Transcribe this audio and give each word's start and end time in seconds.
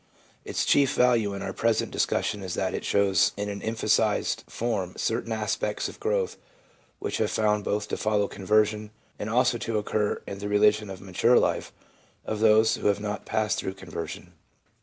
Its 0.43 0.65
chief 0.65 0.95
value 0.95 1.35
in 1.35 1.43
our 1.43 1.53
present 1.53 1.91
discussion 1.91 2.41
is 2.41 2.55
that 2.55 2.73
it 2.73 2.83
shows 2.83 3.33
in 3.37 3.49
an 3.49 3.61
emphasised 3.61 4.43
form 4.47 4.95
certain 4.97 5.31
aspects 5.31 5.87
of 5.87 5.99
growth 5.99 6.37
which 6.97 7.19
we 7.19 7.23
have 7.25 7.31
found 7.31 7.63
both 7.63 7.87
to 7.87 7.95
follow 7.95 8.27
conversion, 8.27 8.89
and 9.19 9.29
also 9.29 9.59
to 9.59 9.77
occur 9.77 10.19
in 10.25 10.39
the 10.39 10.49
religion 10.49 10.89
of 10.89 11.01
mature 11.01 11.37
life 11.37 11.71
of 12.25 12.39
those 12.39 12.77
who 12.77 12.87
have 12.87 12.99
not 12.99 13.27
passed 13.27 13.59
through 13.59 13.75
conversion. 13.75 14.33